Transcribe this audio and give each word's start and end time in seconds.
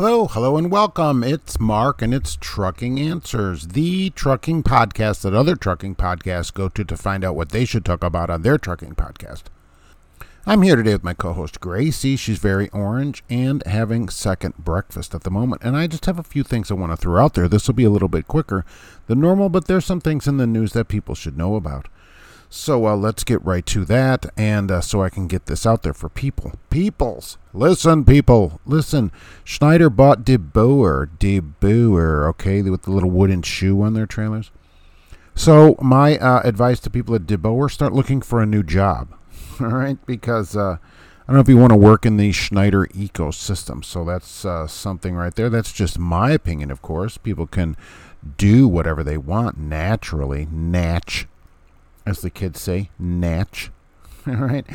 hello, 0.00 0.28
hello, 0.28 0.56
and 0.56 0.70
welcome. 0.70 1.24
It's 1.24 1.58
Mark, 1.58 2.02
and 2.02 2.14
it's 2.14 2.36
Trucking 2.40 3.00
Answers, 3.00 3.66
the 3.66 4.10
trucking 4.10 4.62
podcast 4.62 5.22
that 5.22 5.34
other 5.34 5.56
trucking 5.56 5.96
podcasts 5.96 6.54
go 6.54 6.68
to 6.68 6.84
to 6.84 6.96
find 6.96 7.24
out 7.24 7.34
what 7.34 7.48
they 7.48 7.64
should 7.64 7.84
talk 7.84 8.04
about 8.04 8.30
on 8.30 8.42
their 8.42 8.58
trucking 8.58 8.94
podcast. 8.94 9.46
I'm 10.46 10.62
here 10.62 10.76
today 10.76 10.92
with 10.92 11.02
my 11.02 11.14
co 11.14 11.32
host 11.32 11.58
Gracie. 11.58 12.14
She's 12.14 12.38
very 12.38 12.68
orange 12.68 13.24
and 13.28 13.60
having 13.66 14.08
second 14.08 14.56
breakfast 14.56 15.16
at 15.16 15.24
the 15.24 15.32
moment. 15.32 15.62
And 15.64 15.76
I 15.76 15.88
just 15.88 16.06
have 16.06 16.20
a 16.20 16.22
few 16.22 16.44
things 16.44 16.70
I 16.70 16.74
want 16.74 16.92
to 16.92 16.96
throw 16.96 17.20
out 17.20 17.34
there. 17.34 17.48
This 17.48 17.66
will 17.66 17.74
be 17.74 17.82
a 17.82 17.90
little 17.90 18.06
bit 18.06 18.28
quicker 18.28 18.64
than 19.08 19.18
normal, 19.18 19.48
but 19.48 19.66
there's 19.66 19.84
some 19.84 20.00
things 20.00 20.28
in 20.28 20.36
the 20.36 20.46
news 20.46 20.74
that 20.74 20.86
people 20.86 21.16
should 21.16 21.36
know 21.36 21.56
about. 21.56 21.88
So 22.50 22.86
uh, 22.86 22.96
let's 22.96 23.24
get 23.24 23.44
right 23.44 23.64
to 23.66 23.84
that, 23.84 24.24
and 24.34 24.70
uh, 24.70 24.80
so 24.80 25.02
I 25.02 25.10
can 25.10 25.26
get 25.26 25.46
this 25.46 25.66
out 25.66 25.82
there 25.82 25.92
for 25.92 26.08
people. 26.08 26.52
Peoples, 26.70 27.36
listen, 27.52 28.06
people, 28.06 28.58
listen. 28.64 29.12
Schneider 29.44 29.90
bought 29.90 30.24
De 30.24 30.36
Boer, 30.36 31.10
De 31.18 31.40
Boer, 31.40 32.26
okay, 32.28 32.62
with 32.62 32.82
the 32.82 32.90
little 32.90 33.10
wooden 33.10 33.42
shoe 33.42 33.82
on 33.82 33.92
their 33.92 34.06
trailers. 34.06 34.50
So 35.34 35.76
my 35.82 36.16
uh, 36.16 36.40
advice 36.42 36.80
to 36.80 36.90
people 36.90 37.14
at 37.14 37.26
De 37.26 37.36
Boer: 37.36 37.68
start 37.68 37.92
looking 37.92 38.22
for 38.22 38.40
a 38.40 38.46
new 38.46 38.62
job, 38.62 39.14
all 39.60 39.66
right? 39.66 39.98
Because 40.06 40.56
uh, 40.56 40.78
I 40.80 41.26
don't 41.26 41.34
know 41.34 41.40
if 41.40 41.48
you 41.50 41.58
want 41.58 41.72
to 41.72 41.76
work 41.76 42.06
in 42.06 42.16
the 42.16 42.32
Schneider 42.32 42.86
ecosystem. 42.94 43.84
So 43.84 44.06
that's 44.06 44.46
uh, 44.46 44.66
something 44.66 45.14
right 45.14 45.34
there. 45.34 45.50
That's 45.50 45.72
just 45.72 45.98
my 45.98 46.30
opinion, 46.30 46.70
of 46.70 46.80
course. 46.80 47.18
People 47.18 47.46
can 47.46 47.76
do 48.38 48.66
whatever 48.66 49.04
they 49.04 49.18
want 49.18 49.58
naturally, 49.58 50.48
natch 50.50 51.26
as 52.08 52.20
the 52.20 52.30
kids 52.30 52.60
say, 52.60 52.90
natch. 52.98 53.70
All 54.26 54.34
right. 54.34 54.66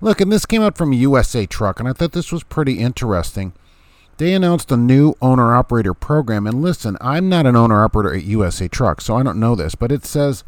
Look, 0.00 0.20
and 0.20 0.32
this 0.32 0.46
came 0.46 0.62
out 0.62 0.76
from 0.76 0.92
USA 0.92 1.46
Truck, 1.46 1.78
and 1.80 1.88
I 1.88 1.92
thought 1.92 2.12
this 2.12 2.32
was 2.32 2.42
pretty 2.42 2.78
interesting. 2.78 3.52
They 4.18 4.34
announced 4.34 4.72
a 4.72 4.76
new 4.76 5.14
owner 5.22 5.54
operator 5.54 5.94
program. 5.94 6.46
And 6.46 6.60
listen, 6.60 6.96
I'm 7.00 7.28
not 7.28 7.46
an 7.46 7.56
owner 7.56 7.82
operator 7.82 8.14
at 8.14 8.24
USA 8.24 8.66
Truck, 8.66 9.00
so 9.00 9.16
I 9.16 9.22
don't 9.22 9.38
know 9.38 9.54
this, 9.54 9.74
but 9.76 9.92
it 9.92 10.04
says 10.04 10.44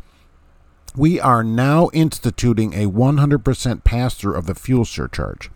we 0.96 1.20
are 1.20 1.44
now 1.44 1.88
instituting 1.92 2.74
a 2.74 2.90
100% 2.90 3.84
pass 3.84 4.14
through 4.14 4.34
of 4.34 4.46
the 4.46 4.56
fuel 4.56 4.84
surcharge. 4.84 5.50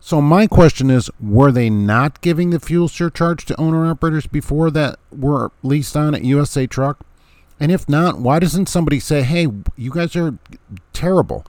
So, 0.00 0.20
my 0.20 0.46
question 0.46 0.90
is 0.90 1.10
were 1.18 1.50
they 1.50 1.70
not 1.70 2.20
giving 2.20 2.50
the 2.50 2.60
fuel 2.60 2.88
surcharge 2.88 3.46
to 3.46 3.60
owner 3.60 3.90
operators 3.90 4.26
before 4.26 4.70
that 4.70 4.98
were 5.10 5.50
leased 5.62 5.96
on 5.96 6.14
at 6.14 6.24
USA 6.24 6.66
Truck? 6.66 7.04
And 7.60 7.72
if 7.72 7.88
not, 7.88 8.20
why 8.20 8.38
doesn't 8.38 8.68
somebody 8.68 9.00
say, 9.00 9.22
hey, 9.22 9.48
you 9.76 9.90
guys 9.90 10.14
are 10.14 10.38
terrible? 10.92 11.44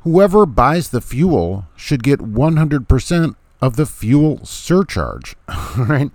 Whoever 0.00 0.46
buys 0.46 0.90
the 0.90 1.00
fuel 1.00 1.66
should 1.76 2.02
get 2.02 2.20
100% 2.20 3.36
of 3.60 3.76
the 3.76 3.86
fuel 3.86 4.44
surcharge, 4.44 5.36
right? 5.76 6.10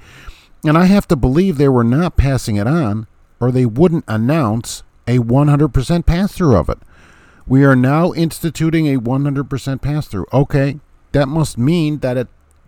And 0.63 0.77
I 0.77 0.85
have 0.85 1.07
to 1.09 1.15
believe 1.15 1.57
they 1.57 1.69
were 1.69 1.83
not 1.83 2.17
passing 2.17 2.57
it 2.57 2.67
on, 2.67 3.07
or 3.39 3.51
they 3.51 3.65
wouldn't 3.65 4.05
announce 4.07 4.83
a 5.07 5.19
100% 5.19 6.05
pass 6.05 6.33
through 6.33 6.55
of 6.57 6.69
it. 6.69 6.79
We 7.45 7.63
are 7.63 7.75
now 7.75 8.11
instituting 8.13 8.87
a 8.93 8.99
100% 8.99 9.81
pass 9.81 10.07
through. 10.07 10.25
Okay, 10.33 10.79
that 11.13 11.27
must 11.27 11.57
mean 11.57 11.99
that 11.99 12.17
it, 12.17 12.27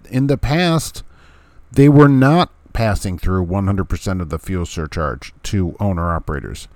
in 0.10 0.28
the 0.28 0.38
past, 0.38 1.04
they 1.72 1.90
were 1.90 2.08
not 2.08 2.52
passing 2.80 3.18
through 3.18 3.46
100% 3.46 4.22
of 4.22 4.30
the 4.30 4.40
fuel 4.40 4.66
surcharge 4.66 5.34
to 5.44 5.76
owner 5.82 6.16
operators. 6.16 6.70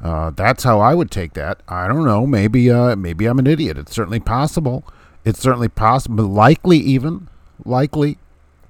Uh, 0.00 0.30
that's 0.30 0.62
how 0.62 0.78
I 0.78 0.94
would 0.94 1.10
take 1.10 1.32
that. 1.32 1.64
I 1.66 1.88
don't 1.88 2.04
know. 2.04 2.28
Maybe 2.28 2.70
uh, 2.70 2.94
maybe 2.94 3.26
I'm 3.26 3.40
an 3.40 3.48
idiot. 3.48 3.76
It's 3.76 3.92
certainly 3.92 4.20
possible. 4.20 4.84
It's 5.24 5.40
certainly 5.40 5.66
possible. 5.66 6.24
Likely 6.26 6.78
even 6.78 7.26
likely. 7.64 8.18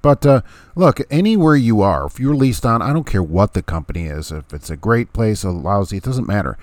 But 0.01 0.25
uh, 0.25 0.41
look, 0.75 1.01
anywhere 1.11 1.57
you 1.57 1.83
are, 1.83 2.07
if 2.07 2.19
you're 2.19 2.35
leased 2.35 2.65
on, 2.65 2.81
I 2.81 2.95
don't 2.95 3.05
care 3.05 3.23
what 3.23 3.53
the 3.53 3.63
company 3.63 4.07
is. 4.07 4.33
If 4.33 4.55
it's 4.55 4.71
a 4.71 4.77
great 4.77 5.13
place, 5.13 5.45
a 5.45 5.51
lousy, 5.51 5.99
it 5.99 6.05
doesn't 6.05 6.27
matter. 6.27 6.57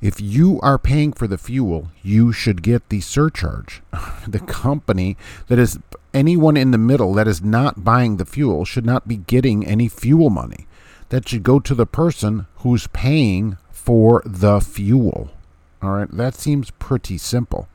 If 0.00 0.20
you 0.20 0.60
are 0.62 0.78
paying 0.78 1.12
for 1.12 1.26
the 1.26 1.38
fuel, 1.38 1.90
you 2.02 2.32
should 2.32 2.62
get 2.62 2.88
the 2.88 3.00
surcharge. 3.00 3.82
the 4.28 4.40
company 4.40 5.16
that 5.48 5.58
is 5.58 5.78
anyone 6.12 6.56
in 6.56 6.70
the 6.70 6.78
middle 6.78 7.14
that 7.14 7.26
is 7.26 7.42
not 7.42 7.82
buying 7.82 8.16
the 8.16 8.26
fuel 8.26 8.64
should 8.64 8.84
not 8.84 9.08
be 9.08 9.16
getting 9.16 9.66
any 9.66 9.88
fuel 9.88 10.30
money. 10.30 10.66
That 11.08 11.28
should 11.28 11.42
go 11.42 11.60
to 11.60 11.74
the 11.74 11.86
person 11.86 12.46
who's 12.56 12.88
paying 12.88 13.56
for 13.70 14.22
the 14.26 14.60
fuel. 14.60 15.30
All 15.82 15.90
right, 15.90 16.10
that 16.10 16.34
seems 16.34 16.70
pretty 16.72 17.16
simple. 17.16 17.68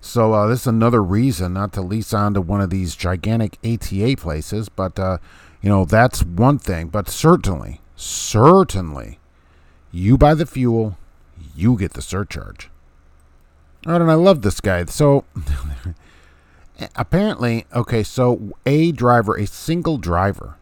So 0.00 0.32
uh, 0.34 0.46
this 0.48 0.62
is 0.62 0.66
another 0.66 1.02
reason 1.02 1.54
not 1.54 1.72
to 1.74 1.80
lease 1.80 2.12
onto 2.12 2.40
one 2.40 2.60
of 2.60 2.70
these 2.70 2.96
gigantic 2.96 3.56
ATA 3.64 4.16
places, 4.18 4.68
but 4.68 4.98
uh, 4.98 5.18
you 5.62 5.68
know 5.68 5.84
that's 5.84 6.24
one 6.24 6.58
thing. 6.58 6.88
But 6.88 7.08
certainly, 7.08 7.80
certainly, 7.94 9.20
you 9.92 10.18
buy 10.18 10.34
the 10.34 10.44
fuel, 10.44 10.98
you 11.54 11.76
get 11.78 11.94
the 11.94 12.02
surcharge. 12.02 12.70
All 13.86 13.92
right, 13.92 14.00
and 14.00 14.10
I 14.10 14.14
love 14.14 14.42
this 14.42 14.60
guy. 14.60 14.84
So 14.86 15.24
apparently, 16.96 17.66
okay, 17.74 18.02
so 18.02 18.52
a 18.64 18.92
driver, 18.92 19.36
a 19.36 19.46
single 19.46 19.98
driver, 19.98 20.56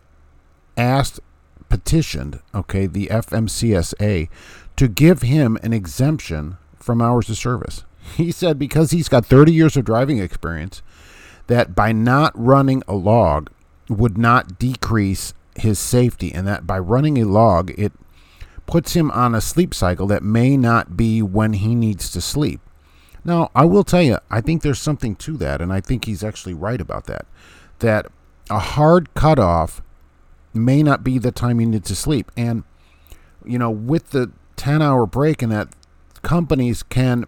asked, 0.76 1.20
petitioned, 1.68 2.40
okay, 2.54 2.86
the 2.86 3.06
FMCSA 3.08 4.28
to 4.76 4.88
give 4.88 5.22
him 5.22 5.58
an 5.62 5.72
exemption 5.72 6.56
from 6.78 7.02
hours 7.02 7.28
of 7.28 7.36
service. 7.36 7.84
He 8.16 8.32
said 8.32 8.58
because 8.58 8.90
he's 8.90 9.08
got 9.08 9.24
30 9.24 9.52
years 9.52 9.76
of 9.76 9.84
driving 9.84 10.18
experience, 10.18 10.82
that 11.46 11.76
by 11.76 11.92
not 11.92 12.32
running 12.34 12.82
a 12.88 12.94
log 12.94 13.50
would 13.88 14.18
not 14.18 14.58
decrease 14.58 15.32
his 15.54 15.78
safety, 15.78 16.32
and 16.32 16.44
that 16.46 16.66
by 16.66 16.78
running 16.78 17.18
a 17.18 17.24
log, 17.24 17.70
it 17.78 17.92
puts 18.70 18.94
him 18.94 19.10
on 19.10 19.34
a 19.34 19.40
sleep 19.40 19.74
cycle 19.74 20.06
that 20.06 20.22
may 20.22 20.56
not 20.56 20.96
be 20.96 21.20
when 21.20 21.54
he 21.54 21.74
needs 21.74 22.08
to 22.12 22.20
sleep. 22.20 22.60
Now, 23.24 23.50
I 23.54 23.64
will 23.64 23.84
tell 23.84 24.00
you, 24.00 24.18
I 24.30 24.40
think 24.40 24.62
there's 24.62 24.80
something 24.80 25.16
to 25.16 25.36
that, 25.38 25.60
and 25.60 25.72
I 25.72 25.80
think 25.80 26.04
he's 26.04 26.22
actually 26.22 26.54
right 26.54 26.80
about 26.80 27.04
that. 27.04 27.26
That 27.80 28.06
a 28.48 28.60
hard 28.60 29.12
cutoff 29.14 29.82
may 30.54 30.82
not 30.82 31.02
be 31.02 31.18
the 31.18 31.32
time 31.32 31.60
you 31.60 31.66
need 31.66 31.84
to 31.84 31.96
sleep. 31.96 32.30
And, 32.36 32.62
you 33.44 33.58
know, 33.58 33.70
with 33.70 34.10
the 34.10 34.30
10 34.56 34.80
hour 34.80 35.04
break 35.04 35.42
and 35.42 35.50
that 35.50 35.68
companies 36.22 36.82
can 36.82 37.24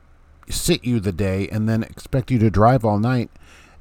sit 0.48 0.84
you 0.84 1.00
the 1.00 1.12
day 1.12 1.48
and 1.48 1.68
then 1.68 1.82
expect 1.82 2.30
you 2.30 2.38
to 2.38 2.50
drive 2.50 2.84
all 2.84 2.98
night, 2.98 3.30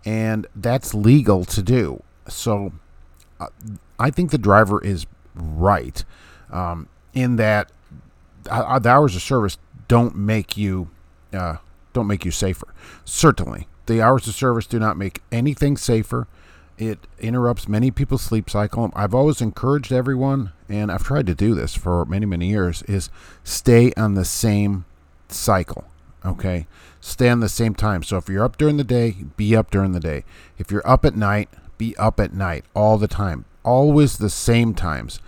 and 0.03 0.47
that's 0.55 0.93
legal 0.95 1.45
to 1.45 1.61
do. 1.61 2.01
So 2.27 2.73
uh, 3.39 3.47
I 3.99 4.09
think 4.09 4.31
the 4.31 4.37
driver 4.39 4.83
is 4.83 5.05
right 5.35 6.03
um, 6.51 6.87
in 7.13 7.35
that 7.37 7.71
uh, 8.49 8.79
the 8.79 8.89
hours 8.89 9.15
of 9.15 9.21
service 9.21 9.57
don't 9.87 10.15
make 10.15 10.57
you 10.57 10.89
uh, 11.33 11.57
don't 11.93 12.07
make 12.07 12.25
you 12.25 12.31
safer. 12.31 12.73
Certainly, 13.05 13.67
the 13.85 14.01
hours 14.01 14.27
of 14.27 14.33
service 14.33 14.65
do 14.65 14.79
not 14.79 14.97
make 14.97 15.21
anything 15.31 15.77
safer. 15.77 16.27
It 16.77 16.99
interrupts 17.19 17.67
many 17.67 17.91
people's 17.91 18.23
sleep 18.23 18.49
cycle. 18.49 18.91
I've 18.95 19.13
always 19.13 19.41
encouraged 19.41 19.91
everyone, 19.91 20.51
and 20.67 20.91
I've 20.91 21.03
tried 21.03 21.27
to 21.27 21.35
do 21.35 21.53
this 21.53 21.75
for 21.75 22.05
many, 22.05 22.25
many 22.25 22.49
years, 22.49 22.81
is 22.83 23.09
stay 23.43 23.93
on 23.95 24.15
the 24.15 24.25
same 24.25 24.85
cycle. 25.27 25.85
Okay? 26.25 26.65
Stay 26.99 27.29
on 27.29 27.39
the 27.39 27.49
same 27.49 27.75
time. 27.75 28.03
So 28.03 28.17
if 28.17 28.29
you're 28.29 28.43
up 28.43 28.57
during 28.57 28.77
the 28.77 28.83
day, 28.83 29.15
be 29.37 29.55
up 29.55 29.69
during 29.69 29.91
the 29.91 29.99
day. 29.99 30.23
If 30.57 30.71
you're 30.71 30.87
up 30.87 31.05
at 31.05 31.15
night, 31.15 31.49
be 31.77 31.95
up 31.97 32.19
at 32.19 32.33
night 32.33 32.65
all 32.73 32.97
the 32.97 33.07
time. 33.07 33.45
Always 33.63 34.17
the 34.17 34.29
same 34.29 34.73
times. 34.73 35.19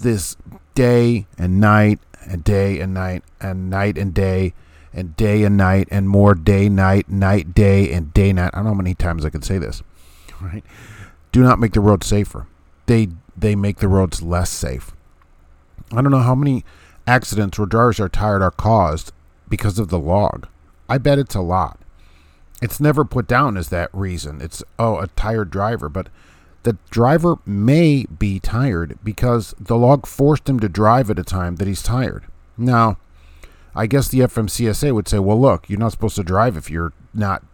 This 0.00 0.36
day 0.74 1.26
and 1.38 1.60
night 1.60 2.00
and 2.28 2.44
day 2.44 2.80
and 2.80 2.94
night 2.94 3.24
and 3.40 3.70
night 3.70 3.96
and 3.96 4.12
day 4.12 4.54
and 4.92 5.16
day 5.16 5.44
and 5.44 5.56
night 5.56 5.88
and 5.90 6.08
more 6.08 6.34
day, 6.34 6.68
night, 6.68 7.08
night, 7.08 7.54
day, 7.54 7.92
and 7.92 8.12
day, 8.14 8.32
night. 8.32 8.50
I 8.52 8.58
don't 8.58 8.64
know 8.64 8.70
how 8.70 8.76
many 8.76 8.94
times 8.94 9.24
I 9.24 9.30
could 9.30 9.44
say 9.44 9.58
this. 9.58 9.82
Right? 10.38 10.64
Do 11.32 11.42
not 11.42 11.58
make 11.58 11.72
the 11.72 11.80
roads 11.80 12.06
safer. 12.06 12.46
They 12.84 13.08
they 13.34 13.56
make 13.56 13.78
the 13.78 13.88
roads 13.88 14.20
less 14.20 14.50
safe. 14.50 14.92
I 15.92 16.02
don't 16.02 16.10
know 16.10 16.18
how 16.18 16.34
many 16.34 16.62
accidents 17.06 17.58
where 17.58 17.66
drivers 17.66 18.00
are 18.00 18.08
tired 18.10 18.42
are 18.42 18.50
caused 18.50 19.12
because 19.48 19.78
of 19.78 19.88
the 19.88 19.98
log. 19.98 20.46
I 20.88 20.98
bet 20.98 21.18
it's 21.18 21.34
a 21.34 21.40
lot. 21.40 21.80
It's 22.60 22.80
never 22.80 23.04
put 23.04 23.26
down 23.26 23.56
as 23.56 23.68
that 23.70 23.90
reason. 23.92 24.40
It's 24.40 24.62
oh 24.78 24.98
a 24.98 25.06
tired 25.08 25.50
driver, 25.50 25.88
but 25.88 26.08
the 26.66 26.76
driver 26.90 27.36
may 27.46 28.06
be 28.06 28.40
tired 28.40 28.98
because 29.04 29.54
the 29.56 29.76
log 29.76 30.04
forced 30.04 30.48
him 30.48 30.58
to 30.58 30.68
drive 30.68 31.08
at 31.08 31.16
a 31.16 31.22
time 31.22 31.56
that 31.56 31.68
he's 31.68 31.80
tired. 31.80 32.26
Now, 32.58 32.98
I 33.76 33.86
guess 33.86 34.08
the 34.08 34.18
FMCSA 34.18 34.92
would 34.92 35.06
say, 35.06 35.20
well, 35.20 35.40
look, 35.40 35.70
you're 35.70 35.78
not 35.78 35.92
supposed 35.92 36.16
to 36.16 36.24
drive 36.24 36.56
if 36.56 36.68
you're 36.68 36.92
not 37.14 37.44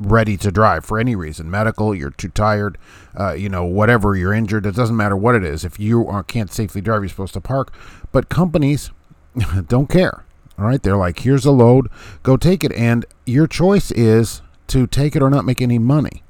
ready 0.00 0.38
to 0.38 0.50
drive 0.50 0.86
for 0.86 0.98
any 0.98 1.14
reason 1.14 1.48
medical 1.48 1.94
you're 1.94 2.10
too 2.10 2.30
tired 2.30 2.76
uh, 3.20 3.34
you 3.34 3.48
know 3.48 3.62
whatever 3.62 4.16
you're 4.16 4.32
injured 4.32 4.66
it 4.66 4.74
doesn't 4.74 4.96
matter 4.96 5.16
what 5.16 5.34
it 5.34 5.44
is. 5.44 5.64
If 5.66 5.78
you 5.78 6.08
are, 6.08 6.24
can't 6.24 6.50
safely 6.50 6.80
drive 6.80 7.02
you're 7.02 7.10
supposed 7.10 7.34
to 7.34 7.40
park. 7.40 7.72
But 8.10 8.30
companies 8.30 8.90
don't 9.68 9.90
care 9.90 10.24
all 10.58 10.64
right? 10.64 10.82
They're 10.82 10.96
like 10.96 11.20
here's 11.20 11.44
a 11.44 11.52
load 11.52 11.88
go 12.22 12.38
take 12.38 12.64
it. 12.64 12.72
And 12.72 13.04
your 13.26 13.46
choice 13.46 13.90
is 13.90 14.40
to 14.68 14.86
take 14.86 15.14
it 15.14 15.22
or 15.22 15.28
not 15.28 15.44
make 15.44 15.60
any 15.60 15.78
money 15.78 16.21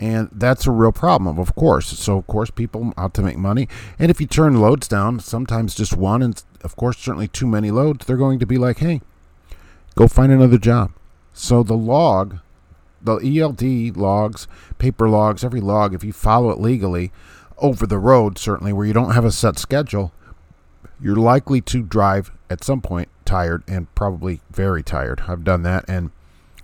And 0.00 0.28
that's 0.32 0.66
a 0.66 0.72
real 0.72 0.92
problem, 0.92 1.38
of 1.38 1.54
course. 1.54 1.86
So, 1.98 2.18
of 2.18 2.26
course, 2.26 2.50
people 2.50 2.92
out 2.96 3.14
to 3.14 3.22
make 3.22 3.36
money. 3.36 3.68
And 3.98 4.10
if 4.10 4.20
you 4.20 4.26
turn 4.26 4.60
loads 4.60 4.88
down, 4.88 5.20
sometimes 5.20 5.74
just 5.74 5.96
one, 5.96 6.20
and 6.20 6.42
of 6.62 6.76
course, 6.76 6.98
certainly 6.98 7.28
too 7.28 7.46
many 7.46 7.70
loads, 7.70 8.04
they're 8.04 8.16
going 8.16 8.40
to 8.40 8.46
be 8.46 8.58
like, 8.58 8.78
hey, 8.78 9.00
go 9.94 10.08
find 10.08 10.32
another 10.32 10.58
job. 10.58 10.92
So, 11.32 11.62
the 11.62 11.76
log, 11.76 12.38
the 13.00 13.18
ELD 13.18 13.96
logs, 13.96 14.48
paper 14.78 15.08
logs, 15.08 15.44
every 15.44 15.60
log, 15.60 15.94
if 15.94 16.02
you 16.02 16.12
follow 16.12 16.50
it 16.50 16.58
legally 16.58 17.12
over 17.58 17.86
the 17.86 17.98
road, 17.98 18.36
certainly 18.36 18.72
where 18.72 18.86
you 18.86 18.92
don't 18.92 19.14
have 19.14 19.24
a 19.24 19.30
set 19.30 19.58
schedule, 19.58 20.12
you're 21.00 21.16
likely 21.16 21.60
to 21.60 21.82
drive 21.82 22.32
at 22.50 22.64
some 22.64 22.80
point 22.80 23.08
tired 23.24 23.62
and 23.68 23.92
probably 23.94 24.40
very 24.50 24.82
tired. 24.82 25.22
I've 25.28 25.44
done 25.44 25.62
that. 25.62 25.84
And 25.88 26.10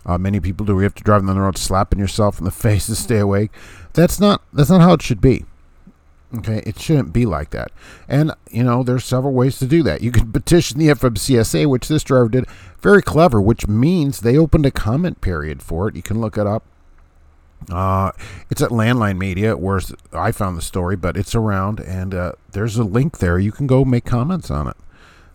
uh, 0.06 0.18
many 0.18 0.40
people 0.40 0.66
do. 0.66 0.74
You 0.74 0.80
have 0.80 0.94
to 0.96 1.04
drive 1.04 1.20
on 1.20 1.34
the 1.34 1.40
road 1.40 1.58
slapping 1.58 1.98
yourself 1.98 2.38
in 2.38 2.44
the 2.44 2.50
face 2.50 2.86
to 2.86 2.96
stay 2.96 3.18
awake. 3.18 3.50
That's 3.92 4.20
not 4.20 4.42
that's 4.52 4.70
not 4.70 4.80
how 4.80 4.94
it 4.94 5.02
should 5.02 5.20
be. 5.20 5.44
Okay, 6.32 6.62
it 6.64 6.78
shouldn't 6.78 7.12
be 7.12 7.26
like 7.26 7.50
that. 7.50 7.72
And 8.08 8.32
you 8.50 8.62
know, 8.62 8.82
there's 8.82 9.04
several 9.04 9.32
ways 9.32 9.58
to 9.58 9.66
do 9.66 9.82
that. 9.82 10.00
You 10.00 10.12
can 10.12 10.30
petition 10.32 10.78
the 10.78 10.88
FMCSA, 10.88 11.66
which 11.66 11.88
this 11.88 12.04
driver 12.04 12.28
did. 12.28 12.46
Very 12.80 13.02
clever, 13.02 13.40
which 13.40 13.66
means 13.66 14.20
they 14.20 14.38
opened 14.38 14.64
a 14.64 14.70
comment 14.70 15.20
period 15.20 15.62
for 15.62 15.88
it. 15.88 15.96
You 15.96 16.02
can 16.02 16.20
look 16.20 16.38
it 16.38 16.46
up. 16.46 16.64
Uh, 17.70 18.12
it's 18.48 18.62
at 18.62 18.70
Landline 18.70 19.18
Media, 19.18 19.54
where 19.54 19.80
I 20.14 20.32
found 20.32 20.56
the 20.56 20.62
story, 20.62 20.96
but 20.96 21.14
it's 21.14 21.34
around, 21.34 21.78
and 21.78 22.14
uh, 22.14 22.32
there's 22.52 22.78
a 22.78 22.84
link 22.84 23.18
there. 23.18 23.38
You 23.38 23.52
can 23.52 23.66
go 23.66 23.84
make 23.84 24.06
comments 24.06 24.50
on 24.50 24.66
it 24.66 24.76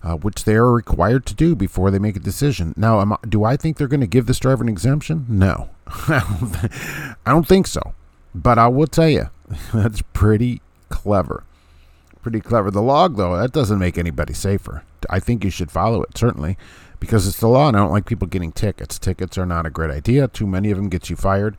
uh, 0.06 0.16
which 0.16 0.44
they 0.44 0.54
are 0.54 0.72
required 0.72 1.25
to 1.25 1.34
do 1.34 1.56
before 1.56 1.90
they 1.90 1.98
make 1.98 2.16
a 2.16 2.19
decision. 2.19 2.75
Now, 2.78 3.02
am, 3.02 3.16
do 3.28 3.44
I 3.44 3.57
think 3.57 3.78
they're 3.78 3.88
going 3.88 4.02
to 4.02 4.07
give 4.07 4.28
this 4.28 4.38
driver 4.38 4.63
an 4.63 4.69
exemption? 4.69 5.25
No, 5.28 5.69
I 5.88 7.16
don't 7.25 7.48
think 7.48 7.66
so. 7.66 7.96
But 8.36 8.60
I 8.60 8.68
will 8.68 8.86
tell 8.86 9.10
you, 9.10 9.30
that's 9.74 10.04
pretty 10.13 10.62
clever. 10.90 11.44
Pretty 12.22 12.40
clever. 12.40 12.69
The 12.69 12.84
log, 12.84 13.18
though, 13.18 13.36
that 13.36 13.52
doesn't 13.52 13.80
make 13.80 13.98
anybody 13.98 14.34
safer. 14.34 14.84
I 15.10 15.19
think 15.19 15.44
you 15.44 15.50
should 15.50 15.72
follow 15.72 16.04
it, 16.04 16.16
certainly, 16.16 16.56
because 17.00 17.28
it's 17.28 17.40
the 17.40 17.48
law, 17.48 17.68
and 17.68 17.75
I 17.75 17.80
don't 17.80 17.92
like 17.92 18.06
people 18.06 18.28
getting 18.28 18.52
tickets. 18.52 19.00
Tickets 19.00 19.40
are 19.40 19.46
not 19.46 19.66
a 19.66 19.72
great 19.72 19.92
idea. 19.92 20.28
Too 20.28 20.46
many 20.46 20.69
of 20.69 20.78
them 20.78 20.90
get 20.90 21.10
you 21.10 21.16
fired. 21.16 21.57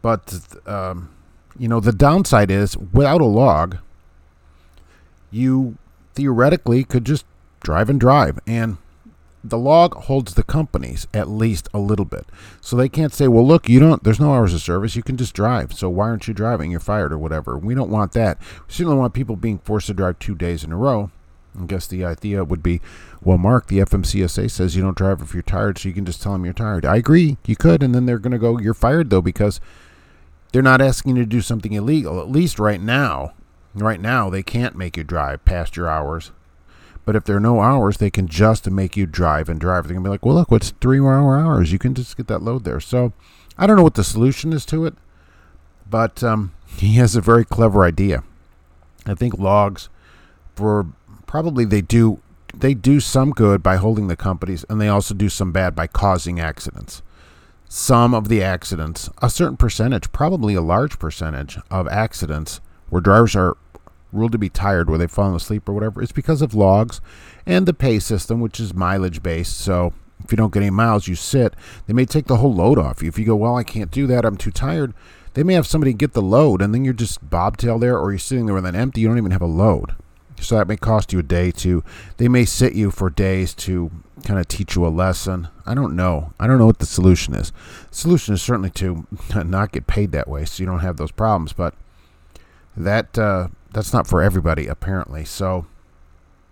But, 0.00 0.32
um, 0.66 1.10
you 1.58 1.66
know, 1.66 1.80
the 1.80 1.92
downside 1.92 2.50
is 2.52 2.76
without 2.76 3.20
a 3.20 3.26
log, 3.26 3.78
you 5.30 5.76
theoretically 6.14 6.84
could 6.84 7.04
just 7.04 7.24
drive 7.64 7.90
and 7.90 7.98
drive. 7.98 8.38
And 8.46 8.76
the 9.42 9.58
log 9.58 9.94
holds 9.94 10.34
the 10.34 10.42
companies 10.42 11.06
at 11.12 11.28
least 11.28 11.68
a 11.74 11.78
little 11.78 12.06
bit. 12.06 12.26
So 12.60 12.76
they 12.76 12.88
can't 12.88 13.12
say, 13.12 13.28
well, 13.28 13.46
look, 13.46 13.68
you 13.68 13.78
don't, 13.78 14.02
there's 14.02 14.20
no 14.20 14.32
hours 14.32 14.54
of 14.54 14.62
service. 14.62 14.96
You 14.96 15.02
can 15.02 15.16
just 15.16 15.34
drive. 15.34 15.74
So 15.74 15.90
why 15.90 16.08
aren't 16.08 16.26
you 16.26 16.34
driving? 16.34 16.70
You're 16.70 16.80
fired 16.80 17.12
or 17.12 17.18
whatever. 17.18 17.58
We 17.58 17.74
don't 17.74 17.90
want 17.90 18.12
that. 18.12 18.38
We 18.66 18.72
certainly 18.72 18.96
want 18.96 19.12
people 19.12 19.36
being 19.36 19.58
forced 19.58 19.88
to 19.88 19.94
drive 19.94 20.18
two 20.18 20.34
days 20.34 20.64
in 20.64 20.72
a 20.72 20.76
row. 20.76 21.10
I 21.60 21.66
guess 21.66 21.86
the 21.86 22.04
idea 22.04 22.42
would 22.42 22.62
be, 22.62 22.80
well, 23.22 23.38
Mark, 23.38 23.68
the 23.68 23.78
FMCSA 23.78 24.50
says 24.50 24.74
you 24.74 24.82
don't 24.82 24.96
drive 24.96 25.20
if 25.20 25.34
you're 25.34 25.42
tired, 25.42 25.78
so 25.78 25.88
you 25.88 25.94
can 25.94 26.04
just 26.04 26.20
tell 26.20 26.32
them 26.32 26.44
you're 26.44 26.54
tired. 26.54 26.84
I 26.84 26.96
agree, 26.96 27.36
you 27.46 27.54
could, 27.54 27.82
and 27.82 27.94
then 27.94 28.06
they're 28.06 28.18
going 28.18 28.32
to 28.32 28.38
go, 28.38 28.58
you're 28.58 28.74
fired 28.74 29.10
though, 29.10 29.22
because 29.22 29.60
they're 30.52 30.62
not 30.62 30.80
asking 30.80 31.14
you 31.14 31.22
to 31.22 31.28
do 31.28 31.40
something 31.40 31.72
illegal. 31.72 32.20
At 32.20 32.28
least 32.28 32.58
right 32.58 32.80
now, 32.80 33.34
right 33.72 34.00
now, 34.00 34.30
they 34.30 34.42
can't 34.42 34.76
make 34.76 34.96
you 34.96 35.04
drive 35.04 35.44
past 35.44 35.76
your 35.76 35.88
hours 35.88 36.32
but 37.04 37.16
if 37.16 37.24
there 37.24 37.36
are 37.36 37.40
no 37.40 37.60
hours, 37.60 37.98
they 37.98 38.10
can 38.10 38.26
just 38.26 38.70
make 38.70 38.96
you 38.96 39.06
drive 39.06 39.48
and 39.48 39.60
drive. 39.60 39.84
They're 39.84 39.94
going 39.94 40.04
to 40.04 40.08
be 40.08 40.12
like, 40.12 40.24
well, 40.24 40.36
look, 40.36 40.50
what's 40.50 40.70
three 40.80 40.98
hour 40.98 41.38
hours? 41.38 41.72
You 41.72 41.78
can 41.78 41.94
just 41.94 42.16
get 42.16 42.28
that 42.28 42.42
load 42.42 42.64
there. 42.64 42.80
So 42.80 43.12
I 43.58 43.66
don't 43.66 43.76
know 43.76 43.82
what 43.82 43.94
the 43.94 44.04
solution 44.04 44.52
is 44.52 44.64
to 44.66 44.86
it, 44.86 44.94
but 45.88 46.22
um, 46.22 46.52
he 46.66 46.94
has 46.94 47.14
a 47.14 47.20
very 47.20 47.44
clever 47.44 47.84
idea. 47.84 48.24
I 49.06 49.14
think 49.14 49.38
logs, 49.38 49.88
for 50.54 50.86
probably 51.26 51.64
they 51.64 51.82
do 51.82 52.20
they 52.54 52.72
do 52.72 53.00
some 53.00 53.30
good 53.30 53.62
by 53.62 53.76
holding 53.76 54.06
the 54.06 54.16
companies, 54.16 54.64
and 54.68 54.80
they 54.80 54.88
also 54.88 55.14
do 55.14 55.28
some 55.28 55.52
bad 55.52 55.74
by 55.74 55.86
causing 55.86 56.40
accidents. 56.40 57.02
Some 57.68 58.14
of 58.14 58.28
the 58.28 58.42
accidents, 58.42 59.10
a 59.20 59.28
certain 59.28 59.56
percentage, 59.56 60.12
probably 60.12 60.54
a 60.54 60.60
large 60.60 60.98
percentage 60.98 61.58
of 61.70 61.88
accidents 61.88 62.60
where 62.88 63.00
drivers 63.00 63.34
are 63.34 63.56
ruled 64.14 64.32
to 64.32 64.38
be 64.38 64.48
tired 64.48 64.88
where 64.88 64.98
they've 64.98 65.10
fallen 65.10 65.34
asleep 65.34 65.68
or 65.68 65.72
whatever, 65.72 66.02
it's 66.02 66.12
because 66.12 66.42
of 66.42 66.54
logs 66.54 67.00
and 67.46 67.66
the 67.66 67.74
pay 67.74 67.98
system, 67.98 68.40
which 68.40 68.60
is 68.60 68.74
mileage 68.74 69.22
based. 69.22 69.58
So 69.58 69.92
if 70.22 70.32
you 70.32 70.36
don't 70.36 70.52
get 70.52 70.62
any 70.62 70.70
miles, 70.70 71.08
you 71.08 71.14
sit. 71.14 71.54
They 71.86 71.92
may 71.92 72.04
take 72.04 72.26
the 72.26 72.36
whole 72.36 72.54
load 72.54 72.78
off 72.78 73.02
you. 73.02 73.08
If 73.08 73.18
you 73.18 73.24
go, 73.24 73.36
well, 73.36 73.56
I 73.56 73.64
can't 73.64 73.90
do 73.90 74.06
that, 74.06 74.24
I'm 74.24 74.36
too 74.36 74.50
tired, 74.50 74.94
they 75.34 75.42
may 75.42 75.54
have 75.54 75.66
somebody 75.66 75.92
get 75.92 76.12
the 76.12 76.22
load, 76.22 76.62
and 76.62 76.72
then 76.72 76.84
you're 76.84 76.94
just 76.94 77.28
bobtail 77.28 77.78
there, 77.78 77.98
or 77.98 78.12
you're 78.12 78.18
sitting 78.18 78.46
there 78.46 78.54
with 78.54 78.66
an 78.66 78.76
empty, 78.76 79.00
you 79.00 79.08
don't 79.08 79.18
even 79.18 79.32
have 79.32 79.42
a 79.42 79.46
load. 79.46 79.94
So 80.40 80.56
that 80.56 80.68
may 80.68 80.76
cost 80.76 81.12
you 81.12 81.18
a 81.18 81.24
day 81.24 81.50
to. 81.52 81.82
They 82.16 82.28
may 82.28 82.44
sit 82.44 82.74
you 82.74 82.90
for 82.90 83.08
days 83.10 83.54
to 83.54 83.90
kind 84.24 84.38
of 84.38 84.48
teach 84.48 84.76
you 84.76 84.86
a 84.86 84.88
lesson. 84.88 85.48
I 85.66 85.74
don't 85.74 85.96
know. 85.96 86.32
I 86.38 86.46
don't 86.46 86.58
know 86.58 86.66
what 86.66 86.78
the 86.78 86.86
solution 86.86 87.34
is. 87.34 87.52
The 87.90 87.96
solution 87.96 88.34
is 88.34 88.42
certainly 88.42 88.70
to 88.70 89.06
not 89.44 89.72
get 89.72 89.86
paid 89.86 90.12
that 90.12 90.28
way, 90.28 90.44
so 90.44 90.62
you 90.62 90.66
don't 90.66 90.80
have 90.80 90.96
those 90.96 91.12
problems. 91.12 91.52
But 91.52 91.74
that 92.76 93.18
uh, 93.18 93.48
that's 93.74 93.92
not 93.92 94.06
for 94.06 94.22
everybody 94.22 94.66
apparently. 94.66 95.24
So 95.24 95.66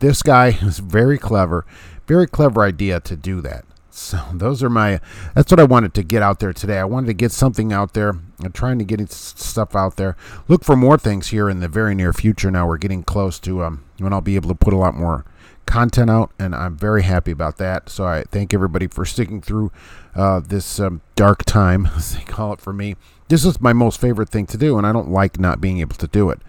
this 0.01 0.23
guy 0.23 0.49
is 0.63 0.81
very 0.81 1.17
clever, 1.17 1.65
very 2.07 2.27
clever 2.27 2.63
idea 2.63 3.01
to 3.01 3.17
do 3.17 3.41
that. 3.41 3.65
So 3.95 4.19
those 4.33 4.63
are 4.63 4.71
my 4.71 5.01
that's 5.35 5.51
what 5.51 5.61
I 5.61 5.65
wanted 5.65 5.95
to 5.95 6.03
get 6.03 6.23
out 6.23 6.41
there 6.41 6.53
today. 6.53 6.79
I 6.79 6.85
wanted 6.85 7.09
to 7.09 7.15
get 7.15 7.31
something 7.31 7.73
out 7.73 7.93
there. 7.93 8.15
I'm 8.43 8.53
trying 8.53 8.79
to 8.79 8.85
get 8.85 9.11
stuff 9.13 9.77
out 9.77 9.97
there. 9.97 10.17
Look 10.49 10.65
for 10.65 10.77
more 10.77 10.99
things 10.99 11.29
here 11.29 11.49
in 11.49 11.61
the 11.61 11.69
very 11.69 11.95
near 11.95 12.13
future. 12.13 12.51
Now 12.51 12.67
we're 12.67 12.79
getting 12.79 13.03
close 13.03 13.39
to 13.41 13.63
um, 13.63 13.85
when 13.99 14.13
I'll 14.13 14.23
be 14.23 14.37
able 14.37 14.49
to 14.49 14.55
put 14.55 14.73
a 14.73 14.79
lot 14.79 14.95
more 14.95 15.27
content 15.67 16.11
out, 16.11 16.33
and 16.39 16.55
I'm 16.55 16.77
very 16.77 17.03
happy 17.03 17.31
about 17.31 17.59
that. 17.59 17.91
So 17.91 18.05
I 18.05 18.25
thank 18.31 18.55
everybody 18.55 18.87
for 18.87 19.05
sticking 19.05 19.43
through 19.43 19.71
uh, 20.15 20.41
this 20.41 20.81
um, 20.81 21.03
dark 21.15 21.45
time, 21.45 21.87
as 21.95 22.17
they 22.17 22.25
call 22.25 22.55
it 22.55 22.63
for 22.63 22.73
me. 22.73 22.97
This 23.29 23.45
is 23.45 23.61
my 23.61 23.75
most 23.75 24.01
favorite 24.01 24.31
thing 24.31 24.47
to 24.47 24.57
do, 24.57 24.79
and 24.79 24.87
I 24.87 24.93
don't 24.93 25.11
like 25.11 25.39
not 25.39 25.61
being 25.61 25.81
able 25.81 25.97
to 25.97 26.09
do 26.09 26.31
it 26.31 26.41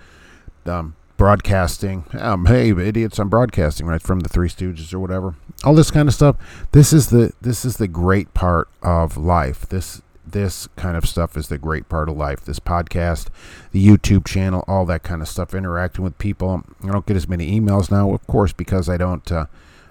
um, 0.67 0.95
broadcasting. 1.17 2.05
Um, 2.13 2.45
hey, 2.45 2.71
idiots! 2.71 3.19
I'm 3.19 3.29
broadcasting 3.29 3.87
right 3.87 4.01
from 4.01 4.21
the 4.21 4.29
Three 4.29 4.49
Stooges 4.49 4.93
or 4.93 4.99
whatever. 4.99 5.35
All 5.63 5.73
this 5.73 5.91
kind 5.91 6.07
of 6.07 6.13
stuff. 6.13 6.35
This 6.71 6.91
is 6.91 7.09
the 7.09 7.31
this 7.41 7.65
is 7.65 7.77
the 7.77 7.87
great 7.87 8.33
part 8.33 8.67
of 8.81 9.17
life. 9.17 9.67
This 9.67 10.01
this 10.25 10.67
kind 10.75 10.97
of 10.97 11.07
stuff 11.07 11.37
is 11.37 11.47
the 11.47 11.57
great 11.57 11.87
part 11.89 12.09
of 12.09 12.17
life. 12.17 12.41
This 12.41 12.59
podcast, 12.59 13.27
the 13.71 13.85
YouTube 13.85 14.25
channel, 14.25 14.63
all 14.67 14.85
that 14.85 15.03
kind 15.03 15.21
of 15.21 15.27
stuff. 15.27 15.53
Interacting 15.53 16.03
with 16.03 16.17
people. 16.17 16.63
I 16.83 16.91
don't 16.91 17.05
get 17.05 17.17
as 17.17 17.27
many 17.27 17.59
emails 17.59 17.91
now, 17.91 18.13
of 18.13 18.25
course, 18.27 18.53
because 18.53 18.89
I 18.89 18.97
don't. 18.97 19.31
Uh, 19.31 19.45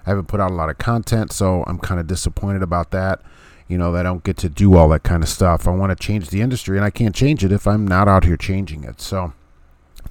I 0.05 0.09
haven't 0.09 0.27
put 0.27 0.41
out 0.41 0.51
a 0.51 0.55
lot 0.55 0.69
of 0.69 0.77
content, 0.77 1.31
so 1.31 1.63
I'm 1.65 1.79
kind 1.79 1.99
of 1.99 2.07
disappointed 2.07 2.61
about 2.61 2.91
that. 2.91 3.21
You 3.69 3.77
know, 3.77 3.93
that 3.93 4.01
I 4.01 4.03
don't 4.03 4.23
get 4.23 4.35
to 4.37 4.49
do 4.49 4.75
all 4.75 4.89
that 4.89 5.03
kind 5.03 5.23
of 5.23 5.29
stuff. 5.29 5.65
I 5.67 5.71
want 5.71 5.97
to 5.97 6.03
change 6.07 6.29
the 6.29 6.41
industry, 6.41 6.77
and 6.77 6.85
I 6.85 6.89
can't 6.89 7.15
change 7.15 7.43
it 7.45 7.51
if 7.51 7.65
I'm 7.65 7.87
not 7.87 8.07
out 8.07 8.25
here 8.25 8.35
changing 8.35 8.83
it. 8.83 8.99
So 8.99 9.33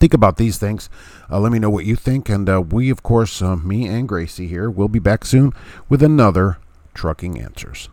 think 0.02 0.14
about 0.14 0.36
these 0.36 0.58
things. 0.58 0.90
Uh, 1.30 1.38
let 1.38 1.52
me 1.52 1.60
know 1.60 1.70
what 1.70 1.84
you 1.84 1.94
think. 1.94 2.28
And 2.28 2.48
uh, 2.50 2.60
we, 2.60 2.90
of 2.90 3.04
course, 3.04 3.40
uh, 3.40 3.54
me 3.54 3.86
and 3.86 4.08
Gracie 4.08 4.48
here, 4.48 4.68
will 4.68 4.88
be 4.88 4.98
back 4.98 5.24
soon 5.24 5.52
with 5.88 6.02
another 6.02 6.58
Trucking 6.92 7.40
Answers. 7.40 7.88